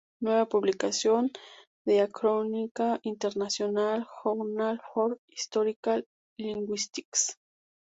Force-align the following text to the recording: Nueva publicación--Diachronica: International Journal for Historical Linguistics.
Nueva 0.19 0.47
publicación--Diachronica: 0.49 2.99
International 3.03 4.07
Journal 4.23 4.79
for 4.95 5.19
Historical 5.27 6.07
Linguistics. 6.39 7.37